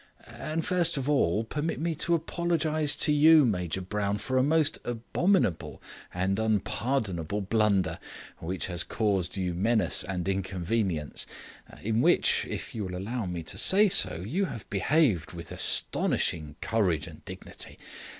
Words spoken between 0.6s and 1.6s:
first of all,